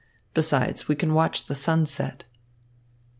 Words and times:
Besides 0.33 0.87
we 0.87 0.95
can 0.95 1.13
watch 1.13 1.45
the 1.45 1.53
sun 1.53 1.85
set." 1.85 2.23